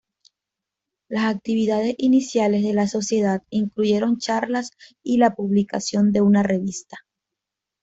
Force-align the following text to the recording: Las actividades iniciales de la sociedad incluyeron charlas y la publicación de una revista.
Las 1.11 1.25
actividades 1.25 1.93
iniciales 1.99 2.63
de 2.63 2.73
la 2.73 2.87
sociedad 2.87 3.43
incluyeron 3.51 4.17
charlas 4.17 4.71
y 5.03 5.19
la 5.19 5.35
publicación 5.35 6.11
de 6.11 6.21
una 6.21 6.41
revista. 6.41 6.97